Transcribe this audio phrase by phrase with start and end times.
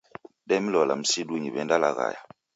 [0.49, 2.19] Demlola msidunyi w'endalaghaya